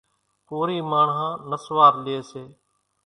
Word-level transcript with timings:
ڪورِي 0.47 0.77
ماڻۿان 0.91 1.31
نسوار 1.49 1.93
ليئيَ 2.03 2.21
سي۔ 2.29 2.43